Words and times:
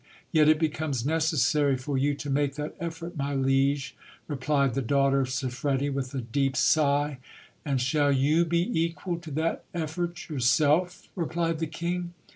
Yet 0.31 0.49
it 0.49 0.57
becomes 0.57 1.05
necessary 1.05 1.77
for 1.77 1.95
you 1.95 2.15
to 2.15 2.29
make 2.31 2.55
that 2.55 2.75
effort, 2.79 3.15
my 3.15 3.35
liege, 3.35 3.95
replied 4.27 4.73
the 4.73 4.81
daughter 4.81 5.21
of 5.21 5.29
Siffredi, 5.29 5.91
with 5.91 6.15
a 6.15 6.21
deep 6.21 6.57
sigh.... 6.57 7.19
And 7.63 7.79
shall 7.79 8.11
you 8.11 8.43
be 8.43 8.81
equal 8.83 9.19
to 9.19 9.29
that 9.29 9.63
effort 9.75 10.27
yourself? 10.27 11.07
replied 11.15 11.59
the 11.59 11.67
king. 11.67 12.15